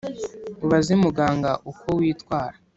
Ubaze 0.65 0.93
muganga 1.03 1.51
uko 1.69 1.85
witwara 1.97 2.55